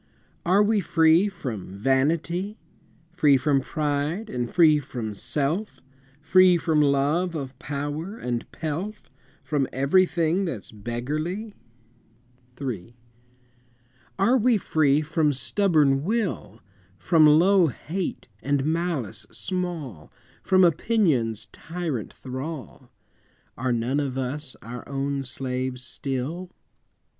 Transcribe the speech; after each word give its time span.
Are 0.47 0.63
we 0.63 0.79
free 0.79 1.27
from 1.27 1.77
vanity, 1.77 2.57
Free 3.11 3.37
from 3.37 3.61
pride, 3.61 4.31
and 4.31 4.49
free 4.51 4.79
from 4.79 5.13
self, 5.13 5.79
Free 6.19 6.57
from 6.57 6.81
love 6.81 7.35
of 7.35 7.59
power 7.59 8.17
and 8.17 8.51
pelf, 8.51 9.11
From 9.43 9.67
everything 9.71 10.43
that's 10.45 10.71
beggarly? 10.71 11.53
III. 12.59 12.95
Are 14.17 14.39
we 14.39 14.57
free 14.57 15.01
from 15.03 15.33
stubborn 15.33 16.03
will, 16.03 16.61
From 16.97 17.27
low 17.27 17.67
hate 17.67 18.27
and 18.41 18.65
malice 18.65 19.27
small, 19.31 20.11
From 20.41 20.63
opinion's 20.63 21.45
tyrant 21.51 22.11
thrall? 22.11 22.89
Are 23.55 23.71
none 23.71 23.99
of 23.99 24.17
us 24.17 24.55
our 24.63 24.83
own 24.89 25.21
slaves 25.21 25.83
still? 25.83 26.49